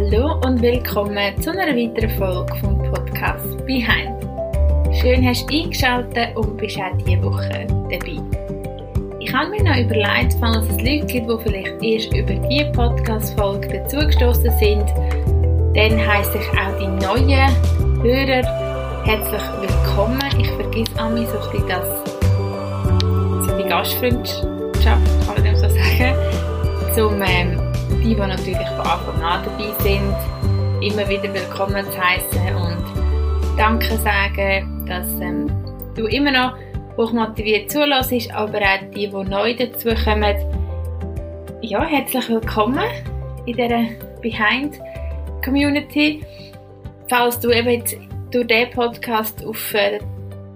[0.00, 4.16] Hallo und willkommen zu einer weiteren Folge vom Podcast Behind.
[4.96, 8.18] Schön hast du eingeschaltet und bist auch diese Woche dabei.
[9.20, 13.68] Ich habe mir noch überlegt, falls es Leute gibt, die vielleicht erst über diese Podcast-Folge
[13.68, 14.86] dazugestoßen sind,
[15.74, 20.18] dann heisse ich auch die neuen Hörer herzlich willkommen.
[20.38, 26.14] Ich vergesse einmal so ein bisschen das, so die Gastfreundschaft, kann man dem so sagen,
[26.94, 27.59] zum ähm,
[28.02, 30.16] die, die natürlich von Anfang an dabei sind,
[30.82, 35.50] immer wieder willkommen zu heißen und Danke sagen, dass ähm,
[35.94, 36.56] du immer noch
[36.96, 40.34] hochmotiviert zulässt, aber auch die, die neu dazukommen.
[41.60, 42.84] Ja, herzlich willkommen
[43.44, 43.84] in dieser
[44.22, 44.80] Behind
[45.44, 46.24] Community.
[47.10, 47.98] Falls du eben jetzt
[48.30, 49.98] durch diesen Podcast auf äh,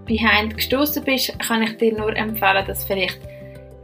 [0.06, 3.18] Behind gestoßen bist, kann ich dir nur empfehlen, dass vielleicht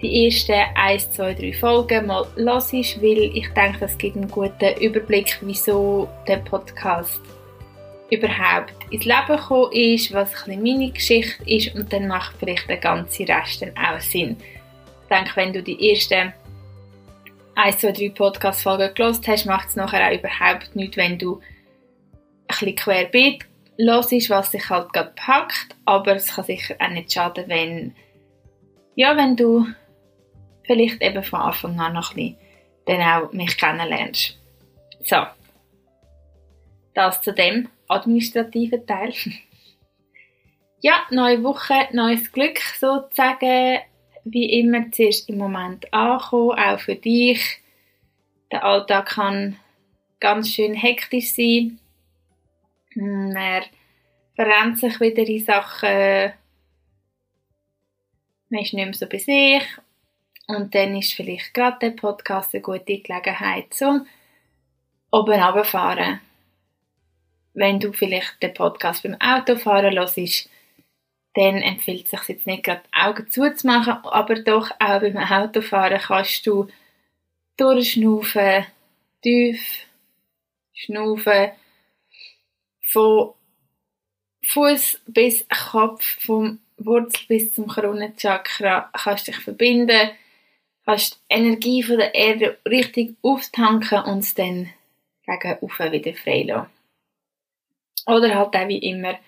[0.02, 4.80] die ersten 1, 2, 3 Folgen mal hörst, weil ich denke, das gibt einen guten
[4.80, 7.20] Überblick, wieso der Podcast
[8.10, 12.78] überhaupt ins Leben gekommen ist, was ein meine Geschichte ist und dann macht vielleicht der
[12.78, 14.36] ganze Rest dann auch Sinn.
[15.02, 16.32] Ich denke, wenn du die ersten
[17.54, 22.20] 1, 2, 3 Podcast-Folgen gelost hast, macht es nachher auch überhaupt nichts, wenn du ein
[22.48, 23.44] bisschen querbeet
[23.78, 27.94] hörst, was dich halt gerade packt, aber es kann sicher auch nicht schaden, wenn
[28.96, 29.66] ja, wenn du
[30.70, 32.36] vielleicht eben von Anfang an noch ein
[32.86, 34.38] dann auch mich kennenlernst.
[35.04, 35.26] So.
[36.94, 39.12] Das zu dem administrativen Teil.
[40.80, 43.80] ja, neue Woche, neues Glück sozusagen.
[44.24, 47.41] Wie immer zuerst im Moment ankommen, auch für dich.
[48.52, 49.56] Der Alltag kann
[50.20, 51.80] ganz schön hektisch sein.
[52.94, 53.64] Man
[54.37, 56.32] verrennt sich wieder in Sachen,
[58.50, 59.62] man ist nicht mehr so bei sich
[60.55, 64.06] und dann ist vielleicht gerade der Podcast eine gute Gelegenheit zum
[65.11, 66.21] oben runterfahren.
[67.55, 70.49] Wenn du vielleicht den Podcast beim Autofahren hörst,
[71.34, 76.00] dann empfiehlt es sich jetzt nicht gerade die Augen zuzumachen, aber doch auch beim Autofahren
[76.00, 76.69] kannst du
[77.56, 78.67] durchschnaufen,
[79.22, 79.87] tief
[80.72, 81.50] schnaufen,
[82.82, 83.34] von
[84.44, 90.11] Fuß bis Kopf, vom Wurzel bis zum Kronenchakra kannst du dich verbinden
[90.90, 94.70] kannst die Energie von der Erde richtig auftanken und es dann
[95.24, 96.70] gegen Ufer wieder freilassen.
[98.06, 99.18] Oder halt auch wie immer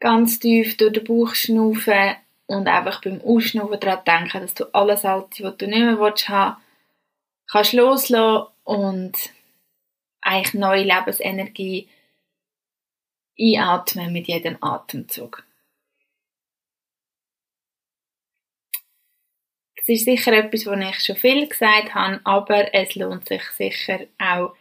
[0.00, 2.16] ganz tief durch den Bauch schnaufen
[2.46, 6.28] und einfach beim Ausschnaufen daran denken, dass du alles Alte, was du nicht mehr willst,
[6.28, 6.56] haben
[7.50, 9.12] kannst loslassen und
[10.20, 11.88] eigentlich neue Lebensenergie
[13.38, 15.44] einatmen mit jedem Atemzug.
[19.84, 24.06] Das ist sicher etwas, was ich schon viel gesagt habe, aber es lohnt sich sicher
[24.16, 24.54] auch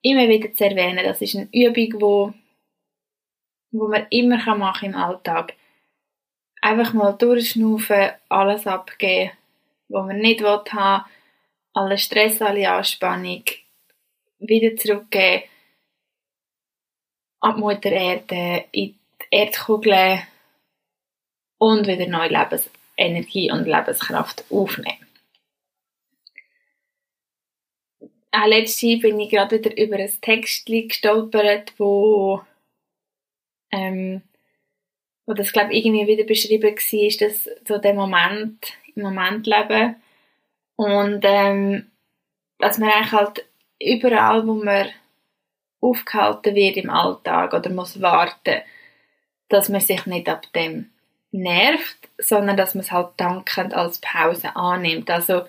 [0.00, 1.04] immer wieder zu erwähnen.
[1.04, 2.34] Das ist eine Übung, wo,
[3.70, 5.52] wo man immer machen kann im Alltag.
[6.62, 9.32] Einfach mal durchschnaufen, alles abgeben,
[9.88, 11.04] was man nicht haben will,
[11.74, 13.44] alle Stress, alle Anspannung
[14.38, 15.44] wieder zurückgeben
[17.40, 20.22] an die Mutter Erde, in die Erdkugel
[21.58, 25.06] und wieder neu Lebens Energie und Lebenskraft aufnehmen.
[28.30, 32.40] Auch letztens bin ich gerade wieder über ein Text gestolpert, wo,
[33.70, 34.22] ähm,
[35.26, 39.96] wo das, glaube ich, irgendwie wieder beschrieben war, dass so der Moment, im Moment leben
[40.76, 41.90] und ähm,
[42.58, 43.44] dass man eigentlich halt
[43.80, 44.88] überall, wo man
[45.80, 48.62] aufgehalten wird im Alltag oder muss warten,
[49.48, 50.91] dass man sich nicht ab dem
[51.32, 55.10] nervt, sondern dass man es halt dankend als Pause annimmt.
[55.10, 55.44] Also,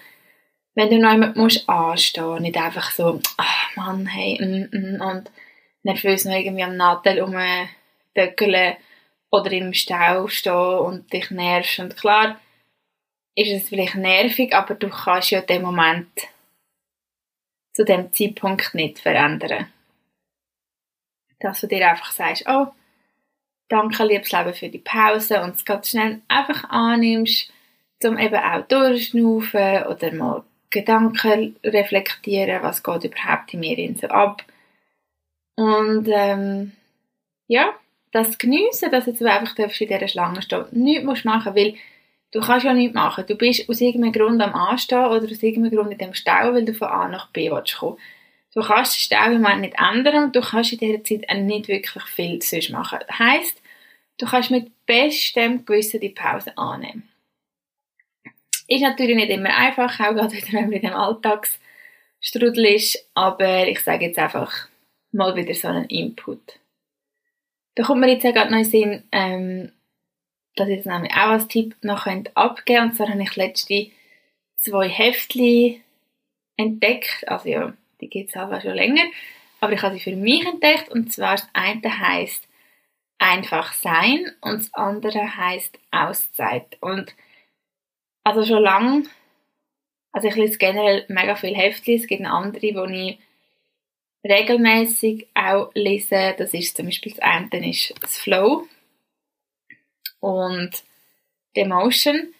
[0.75, 5.31] wenn du noch jemand musst anstehen, nicht einfach so, ach Mann, hey, mm, mm, und
[5.83, 8.77] nervös noch irgendwie am Nadel rumdöckeln
[9.30, 11.80] oder im Stau stehen und dich nervst.
[11.80, 12.39] Und klar,
[13.36, 16.09] ist es vielleicht nervig, aber du kannst ja den Moment
[17.74, 19.71] zu dem Zeitpunkt nicht verändern.
[21.39, 22.68] Dass du dir einfach sagst, oh,
[23.69, 27.51] Danke, liebes Leben, für die Pause und es ganz schnell einfach annimmst,
[28.04, 34.44] um eben auch durchschnaufen oder mal Gedanken reflektieren, was geht überhaupt in mir so ab.
[35.56, 36.71] Und ähm,
[37.48, 37.74] ja,
[38.12, 41.75] das geniessen, dass du einfach in dieser Schlange stehen Nichts musst machen, weil
[42.31, 43.25] du kannst ja nichts machen.
[43.27, 46.65] Du bist aus irgendeinem Grund am Anstehen oder aus irgendeinem Grund in dem Stau, weil
[46.65, 47.98] du von A nach B willst kommen.
[48.53, 52.03] Du kannst den Moment nicht ändern und du kannst in dieser Zeit auch nicht wirklich
[52.03, 53.00] viel sonst machen.
[53.07, 53.61] Das heisst,
[54.19, 57.09] du kannst mit bestem Gewissen die Pause annehmen.
[58.67, 63.79] Ist natürlich nicht immer einfach, auch gerade wenn man in dem Alltagsstrudel ist, aber ich
[63.79, 64.67] sage jetzt einfach,
[65.11, 66.59] mal wieder so einen Input.
[67.75, 69.71] Da kommt mir jetzt ja gerade noch in Sinn, ähm,
[70.55, 72.81] dass ich das nämlich auch als Tipp noch abgeben könnte.
[72.81, 73.88] Und zwar habe ich letzte
[74.57, 75.81] zwei Heftchen
[76.57, 77.27] entdeckt.
[77.27, 77.73] Also ja,
[78.03, 79.03] die gibt es auch schon länger.
[79.59, 80.89] Aber ich habe sie für mich entdeckt.
[80.89, 82.47] Und zwar das eine heisst
[83.17, 86.77] einfach sein und das andere heisst Auszeit.
[86.81, 87.15] Und
[88.23, 89.03] also schon lange,
[90.11, 91.95] also ich lese generell mega viel Heftchen.
[91.95, 93.19] Es gibt andere, die ich
[94.29, 96.35] regelmäßig auch lese.
[96.38, 98.67] Das ist zum Beispiel das eine ist das Flow
[100.19, 100.71] und
[101.55, 102.33] die Emotion.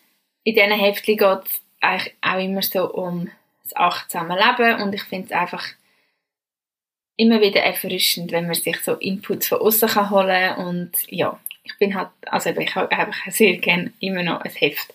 [0.44, 3.30] In diesen Heftchen geht es eigentlich auch immer so um
[3.64, 5.66] das achtsame Leben und ich finde es einfach
[7.18, 11.78] immer wieder erfrischend, wenn man sich so Inputs von außen kann holen und ja, ich
[11.78, 14.94] bin halt, also ich habe einfach sehr gerne immer noch ein Heft.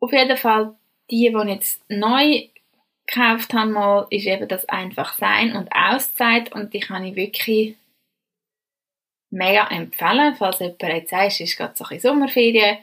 [0.00, 0.74] Auf jeden Fall,
[1.10, 2.48] die, die ich jetzt neu
[3.06, 7.76] gekauft habe, mal, ist eben das einfach Sein und Auszeit und die kann ich wirklich
[9.30, 12.78] mega empfehlen, falls jemand jetzt sagt, es ist gerade so ein Sommerferien.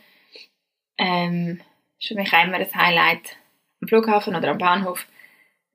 [0.98, 1.62] Ähm,
[2.00, 3.38] ist für mich immer ein Highlight
[3.82, 5.06] am Flughafen oder am Bahnhof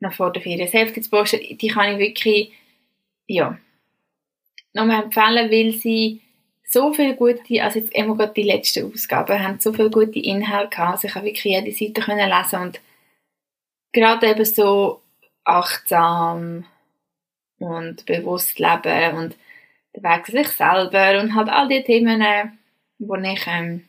[0.00, 0.68] noch vor der Ferien.
[0.68, 1.40] Hälfte zu posten.
[1.56, 2.52] Die kann ich wirklich,
[3.26, 3.58] ja,
[4.72, 6.20] nochmal empfehlen, weil sie
[6.64, 10.70] so viele gute, also jetzt immer gerade die letzten Ausgaben, haben so viele gute Inhalte
[10.70, 12.80] gehabt, also ich habe wirklich jede Seite können lesen und
[13.92, 15.00] gerade eben so
[15.44, 16.66] achtsam
[17.58, 19.36] und bewusst leben und
[19.94, 22.20] der Weg zu sich selber und halt all die Themen,
[22.98, 23.86] die ich ähm,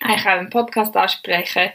[0.00, 1.72] eigentlich auch im Podcast anspreche,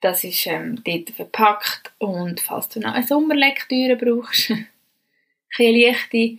[0.00, 4.50] das ist ähm, dort verpackt und falls du noch eine Sommerlektüre brauchst,
[5.58, 6.38] ein leichte,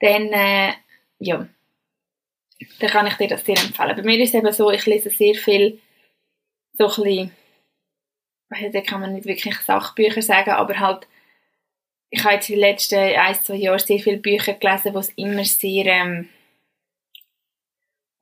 [0.00, 0.72] dann äh,
[1.18, 1.48] ja,
[2.80, 3.96] dann kann ich dir das dir empfehlen.
[3.96, 5.80] Bei mir ist es eben so, ich lese sehr viel
[6.72, 7.30] so ein
[8.50, 11.06] bisschen, da kann man nicht wirklich Sachbücher sagen, aber halt
[12.10, 15.10] ich habe jetzt in den letzten ein, zwei Jahren sehr viele Bücher gelesen, wo es
[15.10, 16.28] immer sehr ähm,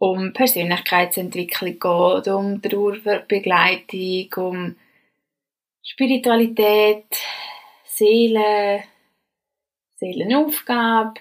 [0.05, 4.77] um Persönlichkeitsentwicklung geht, um Trauerbegleitung, um
[5.83, 7.07] Spiritualität,
[7.85, 8.85] Seele,
[9.97, 11.15] Seelenaufgabe,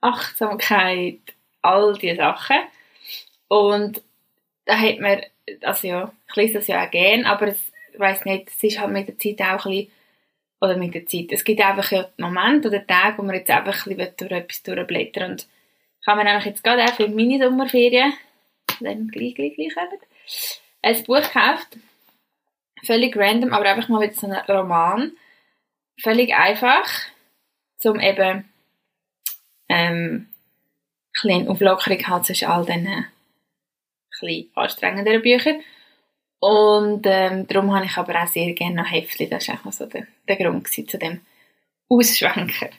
[0.00, 1.20] Achtsamkeit,
[1.62, 2.56] all diese Sachen.
[3.46, 4.02] Und
[4.64, 5.22] da hat man,
[5.62, 8.80] also ja, ich lese das ja auch gerne, aber es, ich weiss nicht, es ist
[8.80, 9.92] halt mit der Zeit auch ein bisschen
[10.60, 11.30] oder mit der Zeit.
[11.30, 14.62] Es gibt einfach ja Momente oder Tage, wo man jetzt einfach ein bisschen durch etwas
[14.64, 15.46] durchblättern und
[16.06, 18.12] habe mir nämlich jetzt gerade auch für meine Sommerferien,
[18.80, 20.00] dann gleich, gleich, gleich kommen,
[20.82, 21.78] ein Buch gekauft.
[22.84, 25.12] Völlig random, aber einfach mal wieder so ein Roman.
[26.02, 26.86] Völlig einfach,
[27.84, 28.44] um eben
[29.68, 30.28] ähm,
[31.22, 33.06] ein Auflockerung halt zwischen all diesen
[34.20, 35.62] bisschen anstrengenderen Büchern.
[36.40, 39.30] Und ähm, darum habe ich aber auch sehr gerne noch Heftchen.
[39.30, 41.20] Das war auch so der, der Grund zu dem
[41.88, 42.70] Ausschwenker.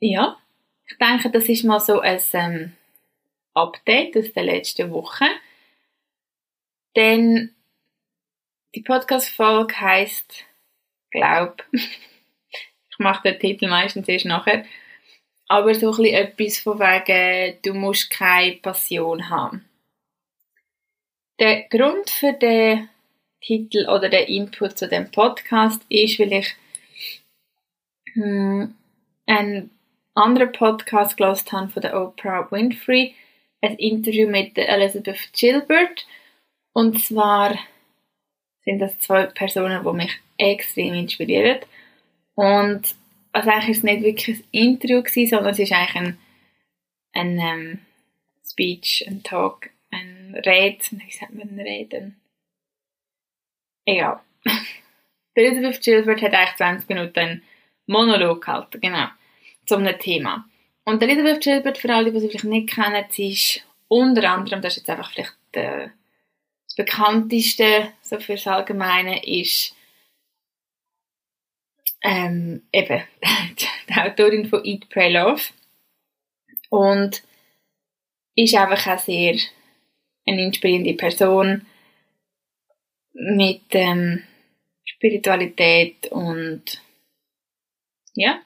[0.00, 0.38] Ja,
[0.86, 2.72] ich denke, das ist mal so ein ähm,
[3.54, 5.26] Update aus der letzten Woche.
[6.96, 7.54] Denn
[8.74, 10.44] die Podcast-Folge heisst
[11.10, 11.64] Glaub.
[11.72, 14.64] ich mache den Titel meistens erst nachher.
[15.46, 19.68] Aber so ein bisschen etwas von wegen, du musst keine Passion haben.
[21.38, 22.88] Der Grund für den
[23.40, 26.56] Titel oder den Input zu dem Podcast ist, weil ich
[28.14, 28.74] hm,
[29.26, 29.73] einen
[30.14, 33.14] anderen Podcast gelesen habe von der Oprah Winfrey,
[33.60, 36.06] ein Interview mit der Elizabeth Gilbert.
[36.72, 37.58] Und zwar
[38.64, 41.60] sind das zwei Personen, die mich extrem inspirieren.
[42.34, 42.94] Und
[43.32, 46.18] also eigentlich ist es nicht wirklich ein Interview gewesen, sondern es ist eigentlich ein,
[47.12, 47.78] ein ähm,
[48.44, 52.20] Speech, ein Talk ein Red, wie sagt man Reden?
[53.84, 54.20] Egal.
[55.34, 57.42] Elizabeth Gilbert hat eigentlich 20 Minuten einen
[57.86, 59.08] Monolog gehalten, genau,
[59.66, 60.48] zu einem Thema.
[60.84, 64.76] Und Elizabeth Gilbert, für alle, die sie vielleicht nicht kennen, sie ist unter anderem, das
[64.76, 65.88] ist jetzt einfach vielleicht äh,
[66.66, 69.74] das bekannteste, so für das Allgemeine, ist
[72.02, 73.02] ähm, eben
[73.88, 75.42] die Autorin von Eat, Pray, Love.
[76.68, 77.22] Und
[78.34, 79.38] ist einfach auch sehr
[80.26, 81.66] eine inspirierende Person
[83.12, 84.24] mit ähm,
[84.84, 86.82] Spiritualität und
[88.14, 88.40] ja,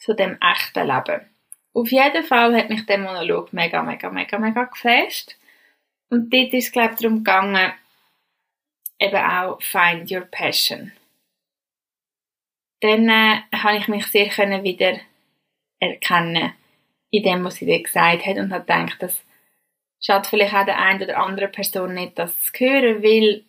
[0.00, 1.26] so dem echten Leben.
[1.72, 5.36] Auf jeden Fall hat mich der Monolog mega, mega, mega, mega geflasht.
[6.08, 7.72] Und dort ist es, glaube ich, darum gegangen,
[8.98, 10.92] eben auch Find Your Passion.
[12.80, 14.98] Dann äh, habe ich mich sehr können wieder
[15.78, 16.54] erkennen
[17.10, 19.24] in dem, was sie dir gesagt hat und habe gedacht, dass
[20.02, 23.44] schadet vielleicht auch der einen oder anderen Person nicht, das zu hören, weil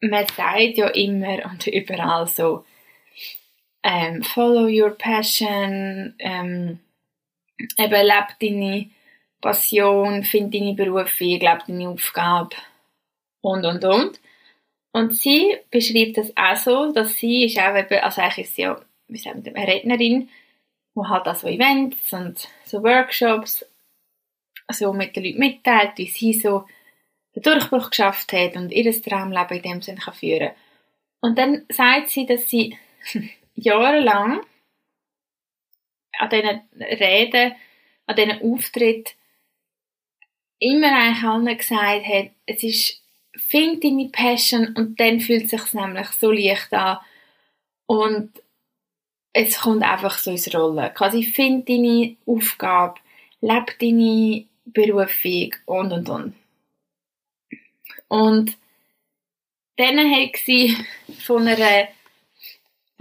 [0.00, 2.64] man sagt ja immer und überall so,
[3.82, 6.78] ähm, follow your passion, ähm,
[7.78, 8.90] eben lebe deine
[9.40, 12.56] Passion, find deine Berufung, lebe deine Aufgabe
[13.40, 14.20] und, und, und.
[14.92, 18.62] Und sie beschreibt das auch so, dass sie ist auch eben, also eigentlich ist sie
[18.62, 20.28] ja, wie sagen wir, eine Rednerin,
[20.94, 23.64] die halt auch so Events und so Workshops
[24.70, 26.66] so mit den Leuten mitteilt, wie sie so
[27.34, 30.50] den Durchbruch geschafft hat und ihr Traumleben in dem Sinne kann führen
[31.20, 32.76] Und dann sagt sie, dass sie
[33.54, 34.40] jahrelang
[36.18, 37.54] an diesen Reden,
[38.06, 39.12] an diesen Auftritten
[40.58, 43.02] immer eigentlich allen gesagt hat, es ist,
[43.36, 46.98] find deine Passion und dann fühlt es sich nämlich so leicht an
[47.86, 48.30] und
[49.32, 50.92] es kommt einfach so ins Rollen.
[50.94, 53.00] Quasi find deine Aufgabe,
[53.40, 56.34] lebe deine Berufung und und und.
[58.08, 58.58] Und
[59.76, 60.76] dann hat sie
[61.20, 61.88] von einer,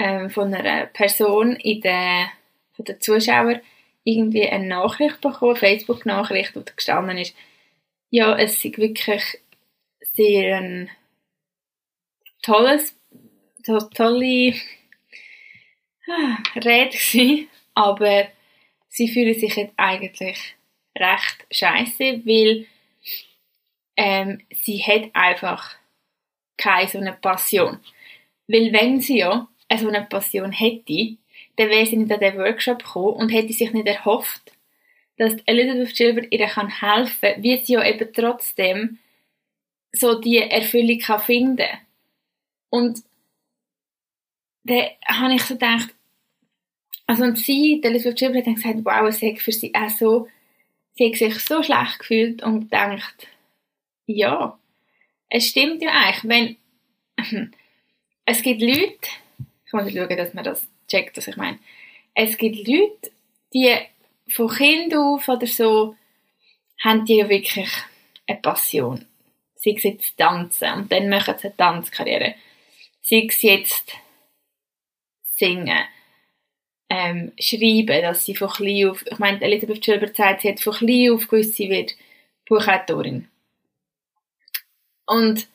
[0.02, 2.32] äh, von einer Person in der,
[2.74, 3.62] von den Zuschauern
[4.04, 7.36] irgendwie eine Nachricht bekommen, Facebook-Nachricht, wo gestanden ist,
[8.10, 9.40] ja, es ist wirklich
[10.02, 10.90] sehr ein
[12.42, 12.96] tolles,
[13.64, 14.56] so tolle
[16.10, 18.28] ah, Rede gewesen, aber
[18.88, 20.56] sie fühlen sich jetzt eigentlich
[20.98, 22.66] recht scheiße, weil
[23.98, 25.76] ähm, sie hat einfach
[26.58, 27.80] keine so eine Passion.
[28.48, 31.18] Weil wenn sie ja so eine Passion hätte,
[31.58, 34.52] dann wäre sie nicht an den Workshop gekommen und hätte sich nicht erhofft,
[35.18, 39.00] dass Elizabeth Gilbert ihr kann helfen kann, wie sie ja eben trotzdem
[39.92, 41.68] so die Erfüllung kann finden
[42.70, 43.04] Und
[44.64, 45.94] dann habe ich so gedacht,
[47.08, 50.28] also und sie, Elizabeth Gilbert, hat dann gesagt, wow, es hat für sie auch so,
[50.96, 53.28] sie hat sich so schlecht gefühlt und gedacht,
[54.06, 54.58] ja,
[55.30, 56.58] es stimmt ja eigentlich, wenn
[58.26, 59.10] es gibt Leute,
[59.72, 61.60] ich muss schauen, dass man das checkt, was ich meine,
[62.14, 63.12] es gibt Leute,
[63.54, 63.74] die
[64.30, 65.96] von Kind auf oder so,
[66.84, 67.70] haben die ja wirklich
[68.28, 69.06] eine Passion.
[69.56, 72.36] Sei es jetzt tanzen und dann machen sie eine Tanzkarriere.
[73.02, 73.94] Sei es jetzt
[75.36, 75.84] singen,
[76.90, 80.74] ähm, schreiben, dass sie von klein auf, ich meine, Elisabeth Schilber sagt, sie hat von
[80.74, 81.96] klein auf gewusst, sie wird
[82.48, 83.30] Buchautorin.
[85.06, 85.48] Und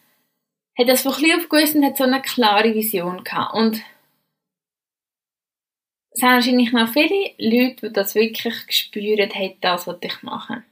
[0.79, 3.55] hat das von klein auf gewusst und hat so eine klare Vision gehabt.
[3.55, 3.83] Und
[6.17, 10.63] es sind wahrscheinlich noch viele Leute, die das wirklich gespürt haben, das, was ich mache.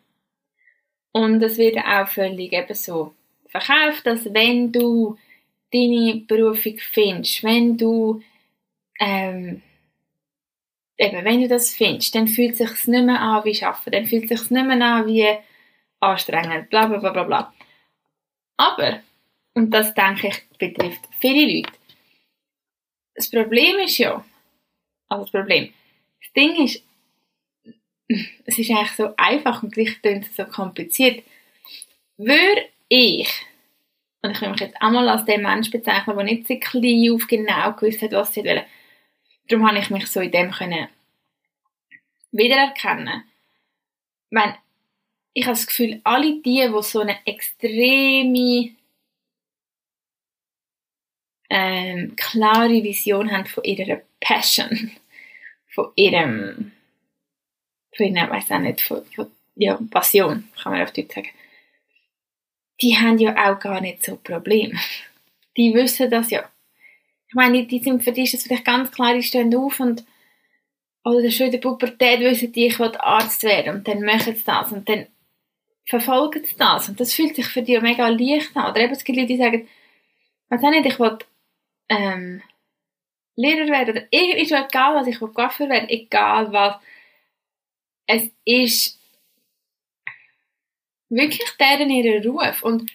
[1.12, 3.14] Und es wird auch völlig eben so
[3.48, 5.18] verkauft, dass wenn du
[5.70, 8.22] deine Berufung findest, wenn du
[8.98, 9.60] ähm,
[10.96, 14.06] eben, wenn du das findest, dann fühlt es sich nicht mehr an wie Arbeiten, dann
[14.06, 15.28] fühlt es sich nicht mehr an wie
[16.00, 17.54] anstrengend, bla bla bla bla bla.
[18.56, 19.00] Aber,
[19.52, 21.72] und das denke ich betrifft viele Leute,
[23.14, 24.24] das Problem ist ja,
[25.08, 25.72] also das Problem,
[26.20, 26.82] das Ding ist,
[28.46, 31.24] es ist eigentlich so einfach und gleich klingt es so kompliziert.
[32.16, 33.28] Würde ich,
[34.22, 37.26] und ich will mich jetzt einmal als den Mensch bezeichnen, der nicht so klein auf
[37.26, 38.64] genau gewusst hat, was sie wollen,
[39.48, 40.88] darum habe ich mich so in dem können
[42.34, 43.24] wiedererkennen.
[44.30, 44.40] Ich
[45.36, 48.70] ich habe das Gefühl, alle die, die so eine extreme
[51.50, 54.90] ähm, klare Vision haben von ihrer Passion,
[55.68, 56.72] von ihrem,
[57.96, 61.28] von ihrer, weiß auch nicht, von, von ja, Passion, kann man auf Deutsch sagen,
[62.80, 64.78] die haben ja auch gar nicht so Probleme.
[65.56, 66.48] Die wissen das ja.
[67.28, 70.04] Ich meine, die sind, für die ist es vielleicht ganz klar, die stehen auf und
[71.04, 74.44] oder schon in der Pubertät wissen die, ich will Arzt werden und dann machen sie
[74.44, 75.06] das und dann
[75.84, 78.70] verfolgen sie das und das fühlt sich für die mega leicht an.
[78.70, 79.68] Oder eben es gibt Leute, die sagen,
[80.48, 81.18] was auch nicht, ich will
[81.88, 82.42] ähm,
[83.36, 86.76] Lehrer werden oder ist schon egal was, ich will Coiffeur werden, egal was.
[88.06, 89.00] Es ist
[91.08, 92.90] wirklich deren ihren Ruf und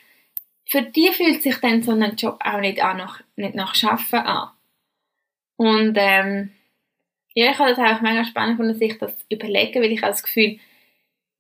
[0.66, 4.20] für die fühlt sich dann so ein Job auch nicht, an nach, nicht nach Schaffen
[4.20, 4.52] an.
[5.58, 6.52] Und ähm,
[7.34, 10.24] ja, ich habe das auch mega spannend von sich das überlegen, weil ich habe das
[10.24, 10.60] Gefühl,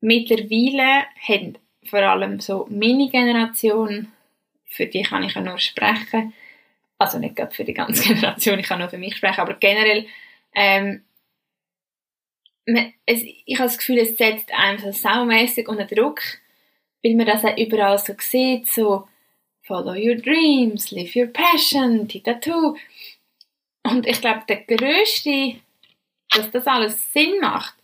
[0.01, 4.11] mittlerweile haben vor allem so meine Generation,
[4.65, 6.33] für die kann ich ja nur sprechen,
[6.99, 10.05] also nicht gerade für die ganze Generation, ich kann nur für mich sprechen, aber generell,
[10.53, 11.03] ähm,
[13.05, 16.21] es, ich habe das Gefühl, es setzt einem so saumässig unter Druck,
[17.03, 19.07] weil man das auch überall so sieht, so
[19.63, 22.75] follow your dreams, live your passion, titatu.
[23.83, 25.55] Und ich glaube, der grösste,
[26.31, 27.75] dass das alles Sinn macht,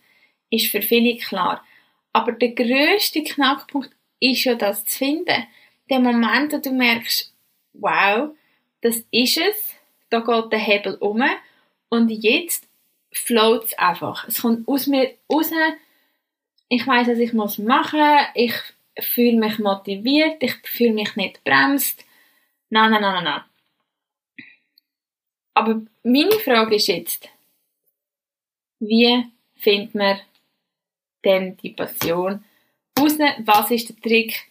[0.50, 1.64] ist für viele klar.
[2.12, 5.46] Aber der grösste Knackpunkt ist ja das zu finden.
[5.90, 7.34] Der Moment, wo du merkst,
[7.72, 8.30] wow,
[8.80, 9.74] das ist es,
[10.10, 11.22] da geht der Hebel um
[11.88, 12.68] Und jetzt
[13.12, 14.28] float es einfach.
[14.28, 15.50] Es kommt aus mir raus.
[16.68, 18.18] Ich weiß, was ich muss machen.
[18.34, 18.54] Ich
[18.98, 20.42] fühle mich motiviert.
[20.42, 22.04] Ich fühle mich nicht bremst.
[22.70, 23.44] Nein, nein, nein, nein, nein.
[25.54, 27.30] Aber meine Frage ist jetzt,
[28.78, 30.20] wie findet man
[31.24, 32.44] denn die Passion
[32.98, 33.16] raus?
[33.38, 34.50] Was ist der Trick,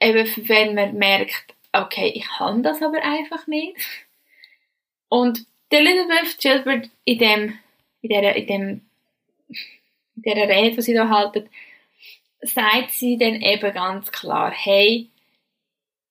[0.00, 3.76] eben wenn man merkt, okay, ich kann das aber einfach nicht.
[5.08, 7.58] Und der Elizabeth Gilbert in dem,
[8.02, 8.86] in der, in dem,
[10.16, 11.48] in der Rede, die sie da halten,
[12.42, 15.10] sagt sie dann eben ganz klar, hey,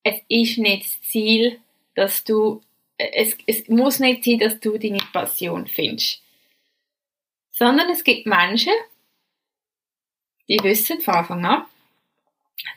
[0.04, 1.60] es ist nicht das Ziel,
[1.96, 2.62] dass du,
[2.98, 6.22] es, es muss nicht sein, dass du deine Passion findest.
[7.52, 8.74] Sondern es gibt Menschen,
[10.48, 11.66] die wissen von Anfang an,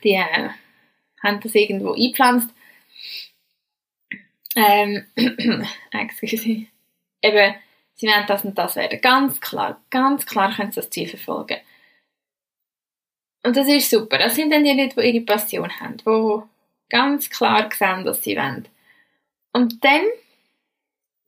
[0.03, 0.49] die äh,
[1.21, 2.49] haben das irgendwo eingepflanzt.
[4.59, 5.05] Ähm,
[5.91, 6.65] excuse.
[7.21, 7.55] Eben,
[7.95, 8.99] sie wollen das und das werden.
[8.99, 11.59] Ganz klar, ganz klar können sie das Ziel verfolgen.
[13.43, 14.17] Und das ist super.
[14.17, 16.41] Das sind dann die Leute, die ihre Passion haben, die
[16.89, 18.67] ganz klar sehen, was sie wollen.
[19.53, 20.01] Und dann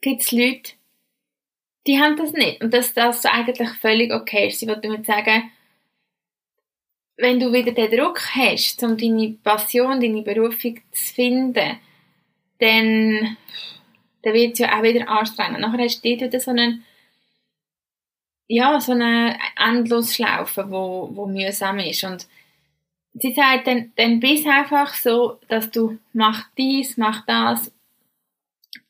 [0.02, 0.74] gibt es Leute,
[1.88, 2.62] die haben das nicht.
[2.62, 4.60] Und dass das eigentlich völlig okay ist.
[4.60, 5.52] Sie wollen damit sagen,
[7.16, 11.80] wenn du wieder den Druck hast, um deine Passion, deine Berufung zu finden,
[12.62, 13.38] dann,
[14.22, 15.60] dann wird es ja auch wieder anstrengend.
[15.60, 16.86] Nachher hast du wieder so einen,
[18.48, 22.04] ja, so eine Endlosschlaufe, wo, wo mühsam ist.
[22.04, 22.28] Und
[23.14, 27.72] sie sagt dann, dann bist einfach so, dass du mach dies, mach das,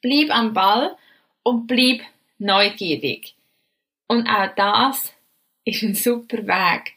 [0.02, 0.96] bleib am Ball
[1.44, 2.02] und bleib
[2.38, 3.36] neugierig.
[4.08, 5.14] Und auch das
[5.64, 6.94] ist ein super Weg.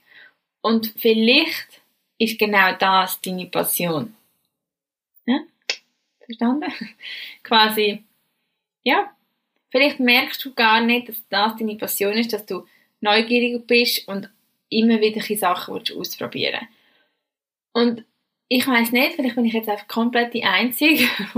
[0.61, 1.83] Und vielleicht
[2.19, 4.17] ist genau das deine Passion.
[6.27, 6.73] Verstanden?
[7.43, 8.05] Quasi,
[8.83, 9.15] ja,
[9.71, 12.67] vielleicht merkst du gar nicht, dass das deine Passion ist, dass du
[13.01, 14.31] neugierig bist und
[14.71, 16.67] immer wieder Sachen ausprobieren
[17.73, 18.05] Und
[18.49, 21.09] ich weiß nicht, vielleicht bin ich jetzt einfach komplett die Einzige,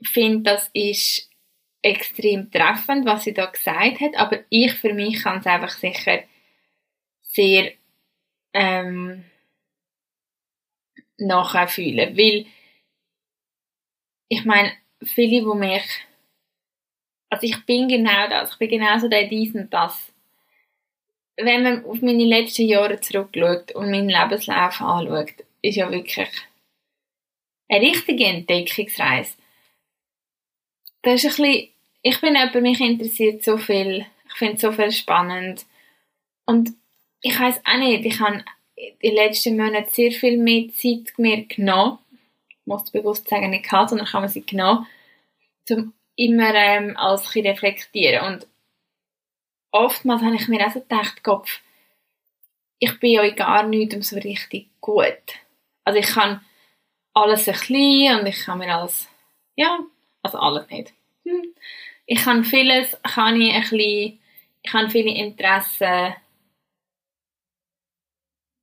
[0.00, 1.30] die findet, das ist
[1.82, 6.22] extrem treffend, was sie da gesagt hat, aber ich für mich kann es einfach sicher
[7.22, 7.72] sehr
[8.52, 9.24] ähm,
[11.18, 12.16] nachher fühlen.
[12.16, 12.46] Weil,
[14.32, 15.84] ich meine, viele, die mich,
[17.28, 20.10] also ich bin genau das, ich bin genauso der dies und das.
[21.36, 26.30] Wenn man auf meine letzten Jahre zurückschaut und meinen Lebenslauf anschaut, ist ja wirklich
[27.68, 29.34] eine richtige Entdeckungsreise.
[31.02, 31.68] Das ist ein bisschen,
[32.00, 35.66] ich bin jemand, mich interessiert so viel, ich finde so viel spannend
[36.46, 36.70] und
[37.20, 38.44] ich weiß auch nicht, ich habe
[38.76, 41.98] in den letzten Monaten sehr viel mehr Zeit mir genommen,
[42.64, 44.86] muss bewusst sagen, nicht gehabt, sondern ich habe sie genommen,
[45.70, 48.26] um immer ähm, alles zu reflektieren.
[48.26, 48.46] Und
[49.70, 51.60] oftmals habe ich mir auch so gedacht, Kopf,
[52.78, 55.04] ich bin euch gar nicht so richtig gut.
[55.84, 56.44] Also ich kann
[57.14, 59.08] alles ein bisschen und ich kann mir alles,
[59.56, 59.78] ja,
[60.22, 60.92] also alles nicht.
[61.24, 61.54] Hm.
[62.06, 64.20] Ich kann vieles, kann ich ein bisschen,
[64.62, 66.14] ich kann viele Interessen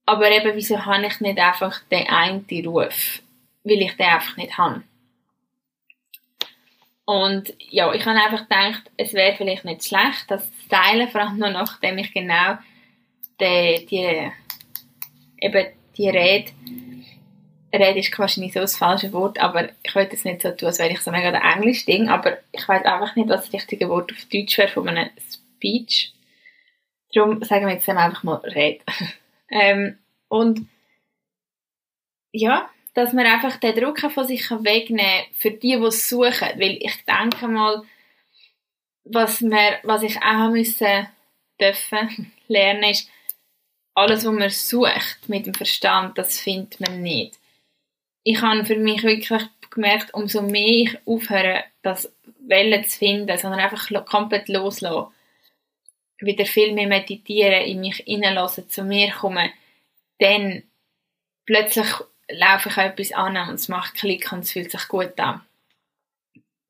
[0.10, 3.22] aber eben, wieso habe ich nicht einfach den einen Ruf?
[3.64, 4.84] Weil ich den einfach nicht habe.
[7.06, 11.22] Und ja, ich habe einfach gedacht, es wäre vielleicht nicht schlecht, das zu teilen, vor
[11.22, 12.58] allem noch nachdem ich genau
[13.42, 14.32] die, die,
[15.42, 15.68] eben
[15.98, 16.52] die Rede,
[17.74, 20.80] Rede ist wahrscheinlich so das falsche Wort, aber ich wollte es nicht so tun, als
[20.80, 24.12] wäre ich so mega der Englisch-Ding, aber ich weiß einfach nicht, was das richtige Wort
[24.12, 26.14] auf Deutsch wäre von einem Speech.
[27.14, 28.84] Darum sagen wir jetzt einfach mal Rede.
[29.52, 30.68] Ähm, und
[32.32, 32.70] ja,
[33.00, 36.50] dass man einfach den Druck von sich wegnehmen kann für die, die es suchen.
[36.58, 37.84] Weil ich denke mal,
[39.06, 41.08] was, wir, was ich auch müssen
[41.60, 43.10] dürfen lernen, ist,
[43.96, 47.38] alles, was man sucht mit dem Verstand, das findet man nicht.
[48.24, 53.60] Ich habe für mich wirklich gemerkt, umso mehr ich aufhöre, das Wellen zu finden, sondern
[53.60, 55.12] einfach komplett loslassen,
[56.20, 59.52] wieder viel mehr meditieren, in mich hineinlassen, zu mir kommen,
[60.20, 60.64] dann
[61.46, 61.88] plötzlich
[62.30, 65.42] laufe ich etwas an und es macht Klick und es fühlt sich gut an.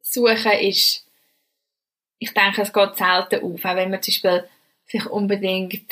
[0.01, 1.05] Suchen ist,
[2.19, 4.49] ich denke, es geht selten auf, auch wenn man zum Beispiel
[4.87, 5.91] sich unbedingt,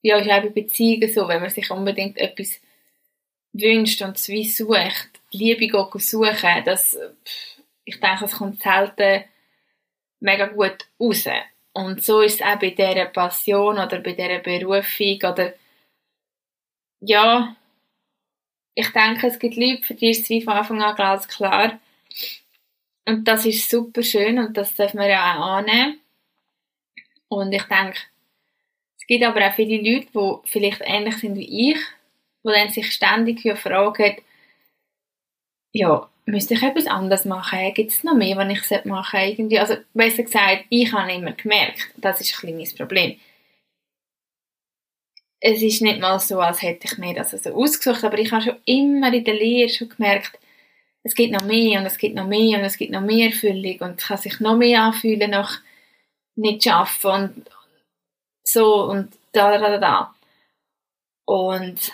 [0.00, 2.60] ja, ich glaube, Beziehungen so, wenn man sich unbedingt etwas
[3.52, 6.98] wünscht und es wie sucht, Liebe geht suchen, das,
[7.84, 9.24] ich denke, es kommt selten
[10.20, 11.24] mega gut raus.
[11.74, 15.54] Und so ist es auch bei dieser Passion oder bei dieser Berufung oder
[17.00, 17.56] ja,
[18.74, 21.78] ich denke, es gibt Leute, für die ist es wie von Anfang an ganz klar.
[23.06, 26.00] Und das ist super schön und das darf man ja auch annehmen.
[27.28, 27.98] Und ich denke,
[28.98, 31.78] es gibt aber auch viele Leute, die vielleicht ähnlich sind wie ich,
[32.44, 34.16] die dann sich ständig fragen,
[35.72, 37.74] ja, müsste ich etwas anderes machen?
[37.74, 39.60] Gibt es noch mehr, was ich machen sollte?
[39.60, 43.20] Also besser gesagt, ich habe immer gemerkt, das ist ein bisschen mein Problem.
[45.44, 48.30] Es ist nicht mal so, als hätte ich mir das so also ausgesucht, aber ich
[48.30, 50.38] habe schon immer in der Lehre schon gemerkt,
[51.02, 53.80] es gibt noch mehr und es gibt noch mehr und es gibt noch mehr Erfüllung
[53.80, 55.60] und es kann sich noch mehr anfühlen nach
[56.36, 57.50] nicht schaffen und
[58.44, 60.14] so und da, da, da, da.
[61.24, 61.92] Und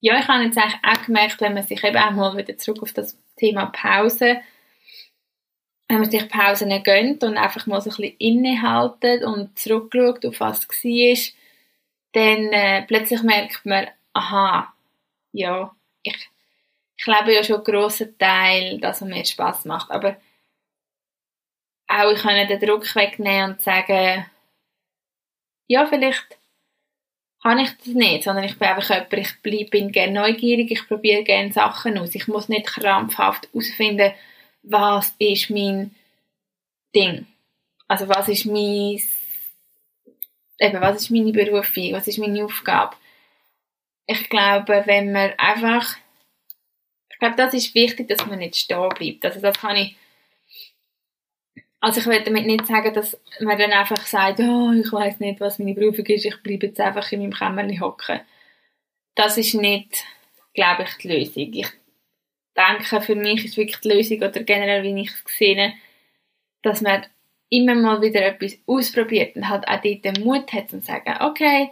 [0.00, 2.82] ja, ich habe jetzt eigentlich auch gemerkt, wenn man sich eben auch mal wieder zurück
[2.82, 4.40] auf das Thema Pause,
[5.88, 10.38] wenn man sich Pausen gönnt und einfach mal so ein bisschen innehaltet und zurückschaut, auf
[10.38, 11.39] was war,
[12.12, 14.72] dann äh, plötzlich merkt man, aha,
[15.32, 16.28] ja, ich,
[16.96, 20.16] ich lebe ja schon einen grossen Teil, dass es mir Spass macht, aber
[21.86, 24.26] auch ich kann den Druck wegnehmen und sagen,
[25.66, 26.38] ja, vielleicht
[27.42, 30.86] habe ich das nicht, sondern ich bin einfach jemand, ich bleib, bin gerne neugierig, ich
[30.86, 32.14] probiere gerne Sachen aus.
[32.14, 34.12] Ich muss nicht krampfhaft herausfinden,
[34.62, 35.94] was ist mein
[36.94, 37.26] Ding.
[37.88, 39.00] Also was ist mein,
[40.60, 42.96] eben, was ist meine Berufung, was ist meine Aufgabe.
[44.06, 45.96] Ich glaube, wenn man einfach,
[47.10, 49.24] ich glaube, das ist wichtig, dass man nicht stehen bleibt.
[49.24, 49.96] Also das kann ich
[51.80, 55.40] also ich will damit nicht sagen, dass man dann einfach sagt, oh, ich weiß nicht,
[55.40, 58.20] was meine Berufung ist, ich bleibe jetzt einfach in meinem Kämmerchen hocken.
[59.14, 60.04] Das ist nicht,
[60.52, 61.52] glaube ich, die Lösung.
[61.54, 61.68] Ich
[62.54, 65.72] denke, für mich ist wirklich die Lösung, oder generell, wie ich es sehe,
[66.62, 67.06] dass man
[67.50, 71.70] immer mal wieder etwas ausprobiert und halt auch dort den Mut hat, zu sagen, okay,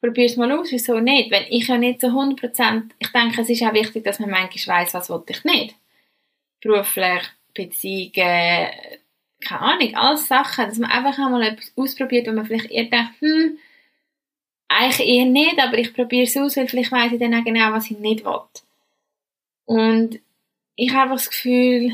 [0.00, 1.30] probier es mal aus, wieso nicht?
[1.30, 4.80] Wenn ich ja nicht so 100%, ich denke, es ist auch wichtig, dass man manchmal
[4.80, 5.76] weiss, was will ich nicht.
[6.60, 7.22] Beruflich,
[7.54, 8.70] Beziehungen,
[9.44, 13.20] keine Ahnung, alles Sachen, dass man einfach einmal etwas ausprobiert, wo man vielleicht eher denkt,
[13.20, 13.58] hm,
[14.68, 17.72] eigentlich eher nicht, aber ich probiere es aus, weil vielleicht weiß ich dann auch genau,
[17.72, 18.40] was ich nicht will.
[19.66, 20.20] Und
[20.76, 21.92] ich habe einfach das Gefühl,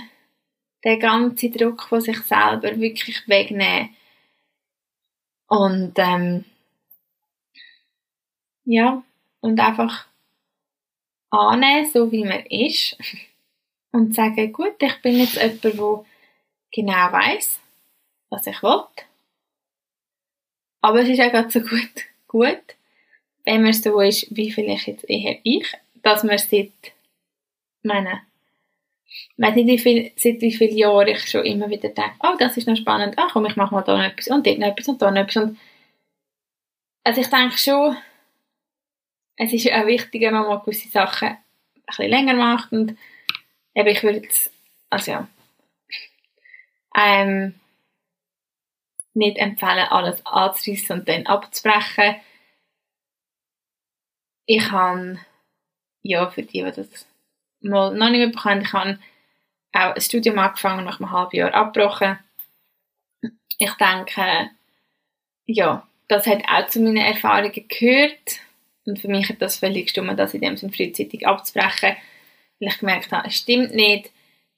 [0.84, 3.94] der ganze Druck von sich selber wirklich wegnehmen.
[5.46, 6.44] Und ähm,
[8.64, 9.02] ja,
[9.40, 10.06] und einfach
[11.30, 12.96] annehmen, so wie man ist.
[13.92, 16.04] Und sagen, gut, ich bin jetzt jemand, der
[16.70, 17.58] genau weiß,
[18.28, 18.84] was ich will.
[20.80, 21.90] Aber es ist auch gerade so gut,
[22.28, 22.62] gut,
[23.44, 25.66] wenn man so ist, wie vielleicht jetzt eher ich,
[26.02, 26.70] dass man seit,
[27.82, 28.22] meine,
[29.10, 32.36] ich weiß nicht, wie viel, seit wie vielen Jahren ich schon immer wieder denke, oh,
[32.38, 34.68] das ist noch spannend, ach komm, ich mache mal da noch etwas und dort noch
[34.68, 35.44] etwas und da noch etwas.
[35.44, 35.58] Und
[37.04, 37.96] also ich denke schon,
[39.36, 41.38] es ist auch wichtig, wenn man mal gewisse Sachen ein
[41.86, 42.96] bisschen länger macht und
[43.74, 44.52] eben, ich würde jetzt,
[44.90, 45.28] also ja,
[46.96, 47.54] ähm,
[49.14, 52.16] nicht empfehlen, alles anzureissen und dann abzubrechen.
[54.46, 55.18] Ich habe,
[56.02, 57.09] ja, für die, die das
[57.60, 58.94] mal noch nicht bekommen, ich habe
[59.74, 62.18] auch ein Studium angefangen, nach einem halben Jahr abgebrochen.
[63.58, 64.50] Ich denke,
[65.46, 68.40] ja, das hat auch zu meinen Erfahrungen gehört.
[68.86, 71.96] Und für mich hat das völlig gestimmt, das in dem Sinne frühzeitig abzubrechen,
[72.58, 74.10] weil ich gemerkt habe, es stimmt nicht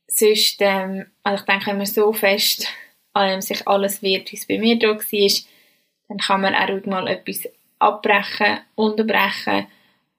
[0.07, 2.69] sonst, ähm, also ich denke, wenn man so fest
[3.13, 5.31] an sich alles wird, wie es bei mir da war,
[6.09, 9.67] dann kann man auch mal etwas abbrechen, unterbrechen,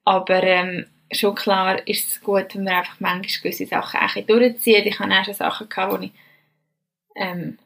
[0.04, 4.86] aber ähm, schon klar ist es gut, wenn man einfach manchmal gewisse Sachen auch durchzieht.
[4.86, 6.12] Ich hatte auch schon Sachen, gehabt, die ich
[7.16, 7.58] ähm,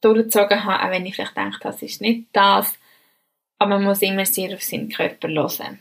[0.00, 2.78] durchgezogen habe, auch wenn ich vielleicht denke, das ist nicht das,
[3.58, 5.78] aber man muss immer sehr auf seinen Körper hören.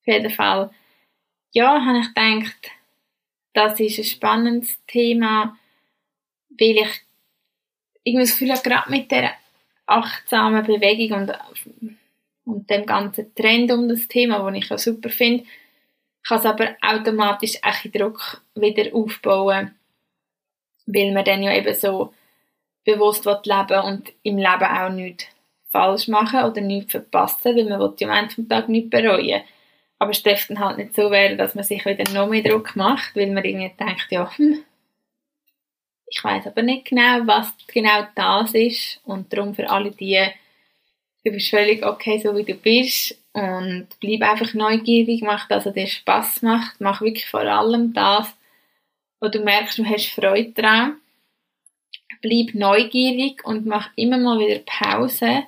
[0.00, 0.70] Auf jeden Fall,
[1.52, 2.70] ja, habe ich gedacht,
[3.52, 5.58] das ist ein spannendes Thema,
[6.50, 7.02] weil ich
[8.04, 9.32] irgendwie das Gefühl habe, gerade mit der
[9.86, 11.32] achtsamen Bewegung und,
[12.44, 15.44] und dem ganzen Trend um das Thema, den ich auch super finde,
[16.26, 19.74] kann es aber automatisch auch Druck wieder aufbauen,
[20.86, 22.12] weil man dann ja eben so
[22.84, 25.26] bewusst leben will und im Leben auch nichts
[25.70, 29.42] falsch machen oder nichts verpassen, weil man ja am Ende des Tages nichts bereuen
[29.98, 33.16] aber es dann halt nicht so werden, dass man sich wieder noch mehr Druck macht,
[33.16, 34.62] weil man irgendwie denkt, ja, hm,
[36.06, 39.00] ich weiß aber nicht genau, was genau das ist.
[39.04, 40.24] Und darum für alle die,
[41.24, 43.16] du bist völlig okay, so wie du bist.
[43.32, 46.80] Und bleib einfach neugierig, mach das, was dir Spass macht.
[46.80, 48.34] Mach wirklich vor allem das,
[49.20, 50.96] wo du merkst, du hast Freude dran.
[52.20, 55.44] Bleib neugierig und mach immer mal wieder Pause,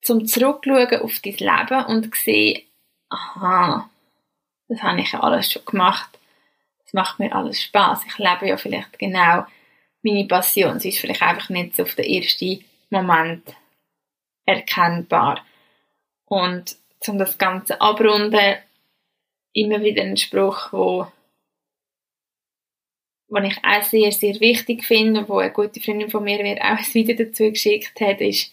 [0.00, 2.62] zum zurückschauen auf dein Leben und sehen,
[3.08, 3.90] aha,
[4.68, 6.18] das habe ich alles schon gemacht.
[6.86, 8.04] es macht mir alles Spaß.
[8.06, 9.44] Ich lebe ja vielleicht genau
[10.02, 10.78] meine Passion.
[10.78, 13.42] Sie ist vielleicht einfach nicht so auf den ersten Moment
[14.46, 15.44] erkennbar.
[16.26, 16.76] Und
[17.06, 18.56] um das Ganze abrunden,
[19.52, 21.06] immer wieder ein Spruch, wo,
[23.28, 26.78] wo ich auch sehr, sehr wichtig finde, wo eine gute Freundin von mir mir auch
[26.78, 28.52] ein Video dazu geschickt hat, ist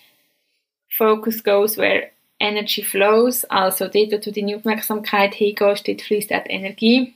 [0.89, 6.45] Focus goes where energy flows, also dort, wo du deine Aufmerksamkeit hingehst, dort fließt auch
[6.45, 7.13] Energie.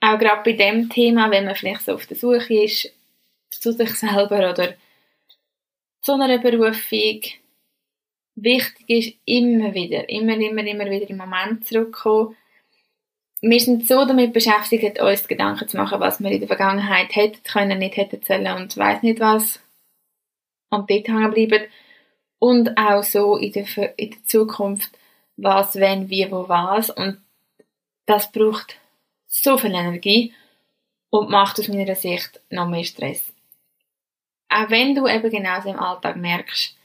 [0.00, 2.92] Auch gerade bei dem Thema, wenn man vielleicht so auf der Suche ist,
[3.50, 4.74] zu sich selber oder
[6.00, 7.20] zu einer Berufung,
[8.42, 12.36] wichtig ist, immer wieder, immer, immer, immer wieder im Moment zurückkommen.
[13.40, 17.42] Wir sind so damit beschäftigt, uns Gedanken zu machen, was wir in der Vergangenheit hätten
[17.44, 19.60] können, nicht hätten sollen und weiß nicht was.
[20.70, 21.64] Und dort hängen bleiben.
[22.40, 24.90] Und auch so in der, in der Zukunft,
[25.36, 26.90] was, wenn, wie, wo, was.
[26.90, 27.20] Und
[28.06, 28.76] das braucht
[29.26, 30.34] so viel Energie
[31.10, 33.32] und macht aus meiner Sicht noch mehr Stress.
[34.48, 36.76] Auch wenn du eben genauso im Alltag merkst,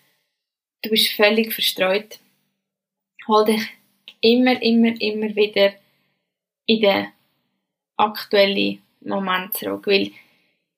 [0.82, 2.20] du bist völlig verstreut.
[3.28, 3.68] Hol dich
[4.22, 5.74] immer, immer, immer wieder
[6.66, 7.12] in den
[7.98, 9.88] aktuellen Moment zurück.
[9.88, 10.12] Weil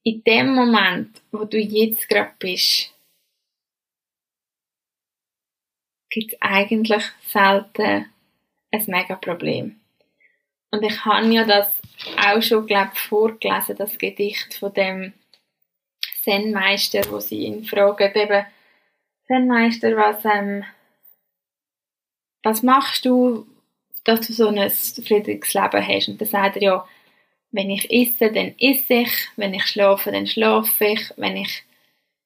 [0.04, 2.94] in dem Moment, wo du jetzt gerade bist,
[6.12, 8.12] gibt es eigentlich selten
[8.72, 9.80] ein mega Problem.
[10.72, 11.82] Und ich habe ja das
[12.18, 15.14] auch schon, glaube ich, vorgelesen, das Gedicht von dem
[16.26, 18.46] Zen-Meister, wo sie ihn fragen, eben,
[19.28, 20.64] Zen-Meister, was, ähm,
[22.44, 23.48] was machst du,
[24.04, 26.10] dass du so ein friedliches Leben hast?
[26.10, 26.88] Und dann sagt er ja,
[27.52, 31.64] wenn ich esse, dann esse ich, wenn ich schlafe, dann schlafe ich, wenn ich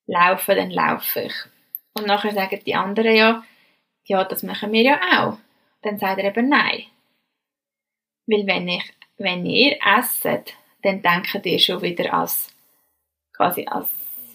[0.08, 1.34] laufe, dann laufe ich.
[1.94, 3.44] Und nachher sagen die anderen ja,
[4.06, 5.38] ja, das machen wir ja auch.
[5.82, 6.86] Dann sagt er eben nein.
[8.26, 8.84] Weil wenn ich,
[9.18, 12.50] wenn ihr esset, dann denkt ihr schon wieder als,
[13.40, 13.88] quasi als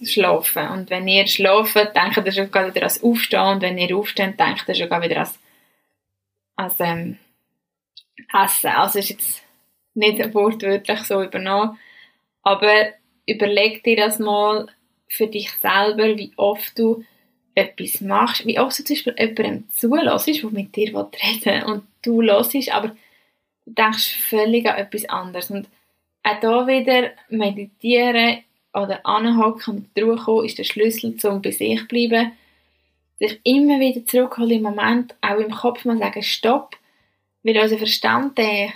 [0.03, 0.69] Schlafen.
[0.69, 3.41] Und wenn ihr schlaft, denkt ihr schon wieder als Aufstehen.
[3.41, 5.39] Und wenn ihr aufsteht, denkt ihr schon wieder als,
[6.57, 7.19] als ähm,
[8.33, 8.71] Essen.
[8.71, 9.43] Also ist jetzt
[9.93, 11.79] nicht wortwörtlich so übernommen.
[12.43, 12.87] Aber
[13.27, 14.69] überleg dir das mal
[15.09, 17.05] für dich selber, wie oft du
[17.55, 21.87] etwas machst, wie oft du zum Beispiel jemandem zulässt, der mit dir reden will und
[22.03, 25.51] du hörst, aber du denkst völlig an etwas anderes.
[25.51, 25.69] Und
[26.25, 28.43] auch da wieder meditieren
[28.75, 32.33] oder anhocken und zur Ruhe kommen, ist der Schlüssel zum bei sich bleiben.
[33.21, 36.77] Sich immer wieder zurückholen im Moment, auch im Kopf mal sagen, stopp,
[37.45, 38.71] weil unser Verstand, der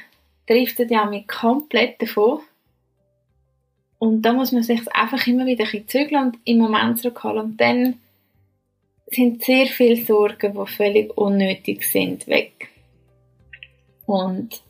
[0.46, 2.40] driftet ja mit komplett davon.
[3.98, 7.38] Und da muss man sich einfach immer wieder ein bisschen und im Moment zurückholen.
[7.38, 7.98] Und dann
[9.08, 12.68] sind sehr viele Sorgen, die völlig unnötig sind, weg.
[14.06, 14.62] Und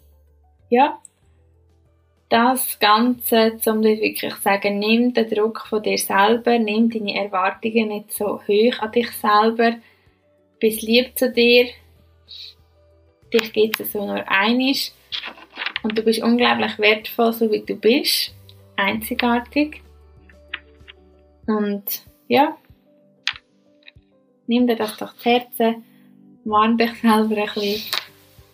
[0.70, 0.98] ja,
[2.28, 7.14] das Ganze, um dir wirklich zu sagen, nimm den Druck von dir selber, nimm deine
[7.14, 9.76] Erwartungen nicht so hoch an dich selber,
[10.60, 11.68] bist lieb zu dir,
[13.32, 14.92] dich gibt es so nur einisch.
[15.82, 18.34] Und du bist unglaublich wertvoll, so wie du bist,
[18.76, 19.80] einzigartig.
[21.46, 22.56] Und ja,
[24.46, 25.84] nimm dir das doch zu Herzen,
[26.44, 27.82] warn dich selber ein bisschen.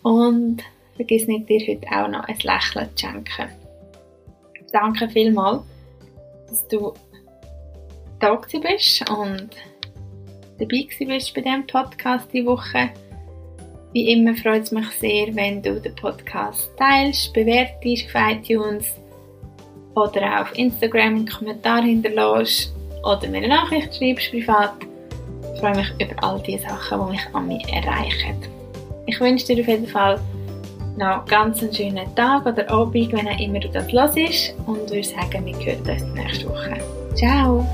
[0.01, 0.63] Und
[0.95, 3.64] vergiss nicht, dir heute auch noch ein Lächeln zu schenken.
[4.75, 5.61] Danke vielmals,
[6.49, 6.93] dass du
[8.19, 9.49] da bist und
[10.59, 12.89] dabei bist bei diesem Podcast die Woche.
[13.93, 18.85] Wie immer freut es mich sehr, wenn du den Podcast teilst, bewertest auf iTunes
[19.95, 24.73] oder auf Instagram einen Kommentar hinterlässt oder mir eine Nachricht schreibst privat.
[25.53, 28.35] Ich freue mich über all die Sachen, die mich an mich erreichen.
[29.05, 30.19] Ich wünsche dir auf jeden Fall
[30.97, 35.03] noch ganz einen schönen Tag oder Abend, wenn auch immer du das hörst und würde
[35.03, 36.77] sagen, wir hören uns nächste Woche.
[37.15, 37.65] Ciao!